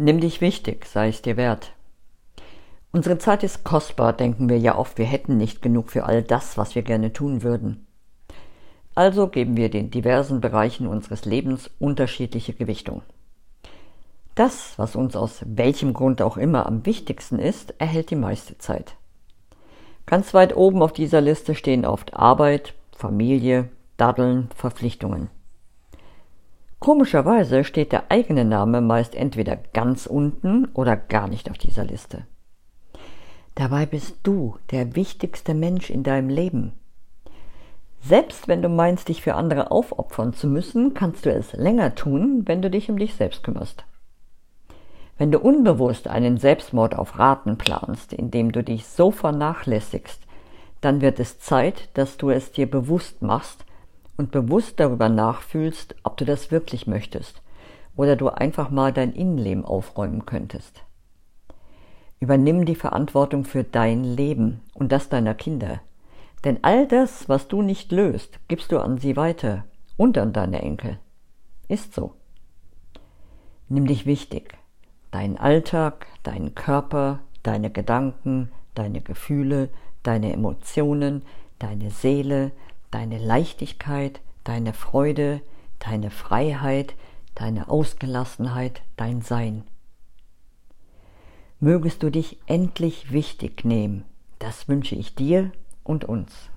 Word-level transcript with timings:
Nimm 0.00 0.20
dich 0.20 0.40
wichtig, 0.40 0.86
sei 0.86 1.08
es 1.08 1.22
dir 1.22 1.36
wert. 1.36 1.72
Unsere 2.92 3.18
Zeit 3.18 3.42
ist 3.42 3.64
kostbar, 3.64 4.12
denken 4.12 4.48
wir 4.48 4.58
ja 4.58 4.78
oft, 4.78 4.96
wir 4.96 5.04
hätten 5.04 5.36
nicht 5.36 5.60
genug 5.60 5.90
für 5.90 6.04
all 6.04 6.22
das, 6.22 6.56
was 6.56 6.76
wir 6.76 6.82
gerne 6.82 7.12
tun 7.12 7.42
würden. 7.42 7.86
Also 8.94 9.26
geben 9.26 9.56
wir 9.56 9.70
den 9.70 9.90
diversen 9.90 10.40
Bereichen 10.40 10.86
unseres 10.86 11.24
Lebens 11.24 11.68
unterschiedliche 11.80 12.54
Gewichtung. 12.54 13.02
Das, 14.36 14.74
was 14.76 14.94
uns 14.94 15.16
aus 15.16 15.42
welchem 15.44 15.94
Grund 15.94 16.22
auch 16.22 16.36
immer 16.36 16.66
am 16.66 16.86
wichtigsten 16.86 17.40
ist, 17.40 17.74
erhält 17.78 18.10
die 18.10 18.16
meiste 18.16 18.56
Zeit. 18.56 18.94
Ganz 20.06 20.32
weit 20.32 20.56
oben 20.56 20.80
auf 20.80 20.92
dieser 20.92 21.20
Liste 21.20 21.56
stehen 21.56 21.84
oft 21.84 22.14
Arbeit, 22.14 22.74
Familie, 22.96 23.68
Daddeln, 23.96 24.48
Verpflichtungen. 24.54 25.28
Komischerweise 26.88 27.64
steht 27.64 27.92
der 27.92 28.10
eigene 28.10 28.46
Name 28.46 28.80
meist 28.80 29.14
entweder 29.14 29.58
ganz 29.74 30.06
unten 30.06 30.68
oder 30.72 30.96
gar 30.96 31.28
nicht 31.28 31.50
auf 31.50 31.58
dieser 31.58 31.84
Liste. 31.84 32.26
Dabei 33.54 33.84
bist 33.84 34.16
du 34.22 34.56
der 34.70 34.96
wichtigste 34.96 35.52
Mensch 35.52 35.90
in 35.90 36.02
deinem 36.02 36.30
Leben. 36.30 36.72
Selbst 38.00 38.48
wenn 38.48 38.62
du 38.62 38.70
meinst, 38.70 39.10
dich 39.10 39.20
für 39.20 39.34
andere 39.34 39.70
aufopfern 39.70 40.32
zu 40.32 40.46
müssen, 40.46 40.94
kannst 40.94 41.26
du 41.26 41.30
es 41.30 41.52
länger 41.52 41.94
tun, 41.94 42.44
wenn 42.46 42.62
du 42.62 42.70
dich 42.70 42.88
um 42.90 42.98
dich 42.98 43.14
selbst 43.16 43.44
kümmerst. 43.44 43.84
Wenn 45.18 45.30
du 45.30 45.40
unbewusst 45.40 46.08
einen 46.08 46.38
Selbstmord 46.38 46.96
auf 46.96 47.18
Raten 47.18 47.58
planst, 47.58 48.14
indem 48.14 48.50
du 48.50 48.64
dich 48.64 48.86
so 48.86 49.10
vernachlässigst, 49.10 50.22
dann 50.80 51.02
wird 51.02 51.20
es 51.20 51.38
Zeit, 51.38 51.90
dass 51.92 52.16
du 52.16 52.30
es 52.30 52.50
dir 52.50 52.70
bewusst 52.70 53.20
machst 53.20 53.66
und 54.18 54.30
bewusst 54.30 54.78
darüber 54.78 55.08
nachfühlst, 55.08 55.94
ob 56.02 56.18
du 56.18 56.26
das 56.26 56.50
wirklich 56.50 56.86
möchtest 56.86 57.40
oder 57.96 58.14
du 58.16 58.28
einfach 58.28 58.70
mal 58.70 58.92
dein 58.92 59.12
Innenleben 59.12 59.64
aufräumen 59.64 60.26
könntest. 60.26 60.84
Übernimm 62.20 62.66
die 62.66 62.74
Verantwortung 62.74 63.44
für 63.44 63.64
dein 63.64 64.04
Leben 64.04 64.60
und 64.74 64.92
das 64.92 65.08
deiner 65.08 65.34
Kinder. 65.34 65.80
Denn 66.44 66.58
all 66.62 66.86
das, 66.86 67.28
was 67.28 67.48
du 67.48 67.62
nicht 67.62 67.90
löst, 67.90 68.38
gibst 68.48 68.70
du 68.72 68.78
an 68.78 68.98
sie 68.98 69.16
weiter 69.16 69.64
und 69.96 70.18
an 70.18 70.32
deine 70.32 70.62
Enkel. 70.62 70.98
Ist 71.68 71.94
so. 71.94 72.14
Nimm 73.68 73.86
dich 73.86 74.06
wichtig. 74.06 74.56
Dein 75.10 75.38
Alltag, 75.38 76.06
deinen 76.22 76.54
Körper, 76.54 77.20
deine 77.42 77.70
Gedanken, 77.70 78.50
deine 78.74 79.00
Gefühle, 79.00 79.70
deine 80.02 80.32
Emotionen, 80.32 81.22
deine 81.58 81.90
Seele, 81.90 82.52
deine 82.90 83.18
Leichtigkeit, 83.18 84.20
deine 84.44 84.72
Freude, 84.72 85.40
deine 85.78 86.10
Freiheit, 86.10 86.94
deine 87.34 87.68
Ausgelassenheit, 87.68 88.82
dein 88.96 89.22
Sein. 89.22 89.64
Mögest 91.60 92.02
du 92.02 92.10
dich 92.10 92.38
endlich 92.46 93.12
wichtig 93.12 93.64
nehmen, 93.64 94.04
das 94.38 94.68
wünsche 94.68 94.94
ich 94.94 95.14
dir 95.14 95.52
und 95.82 96.04
uns. 96.04 96.50